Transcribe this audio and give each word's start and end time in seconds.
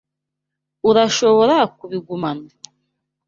Urashobora 0.89 1.55
kubigumana? 1.77 2.49